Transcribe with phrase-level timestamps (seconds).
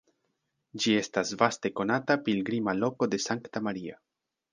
[0.85, 4.01] Ĝi estas vaste konata pilgrima loko de Sankta Maria.